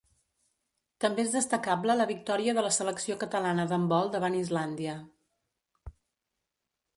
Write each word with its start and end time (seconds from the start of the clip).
També 1.03 1.21
és 1.25 1.33
destacable 1.35 1.95
la 1.99 2.07
victòria 2.11 2.55
de 2.59 2.63
la 2.69 2.71
selecció 2.77 3.19
catalana 3.25 3.67
d'handbol 3.73 4.11
davant 4.17 4.39
Islàndia. 4.41 4.97